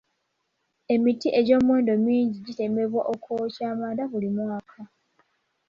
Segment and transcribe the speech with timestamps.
[0.93, 4.81] Emiti egy'omuwendo mingi gitemebwa okwokya amanda buli mwaka.